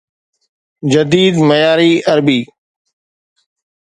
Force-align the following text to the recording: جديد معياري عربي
جديد 0.93 1.35
معياري 1.47 1.93
عربي 2.07 2.39